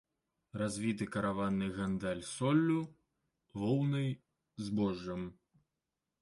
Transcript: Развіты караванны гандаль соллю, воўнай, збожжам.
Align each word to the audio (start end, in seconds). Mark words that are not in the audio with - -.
Развіты 0.59 1.07
караванны 1.15 1.67
гандаль 1.75 2.23
соллю, 2.29 2.79
воўнай, 3.65 4.09
збожжам. 4.65 5.29